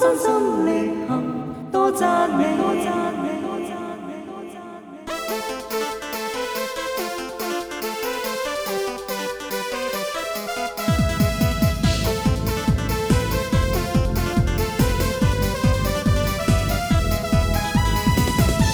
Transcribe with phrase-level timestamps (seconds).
[0.00, 0.28] 真心
[0.64, 2.44] 力行，多赞美。